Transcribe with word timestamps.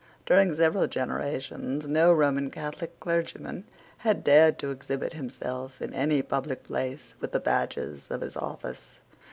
During 0.25 0.55
several 0.55 0.87
generations 0.87 1.85
no 1.85 2.11
Roman 2.11 2.49
Catholic 2.49 2.99
clergyman 2.99 3.65
had 3.97 4.23
dared 4.23 4.57
to 4.57 4.71
exhibit 4.71 5.13
himself 5.13 5.79
in 5.79 5.93
any 5.93 6.23
public 6.23 6.63
place 6.63 7.13
with 7.19 7.33
the 7.33 7.39
badges 7.39 8.07
of 8.09 8.21
his 8.21 8.35
office. 8.35 8.95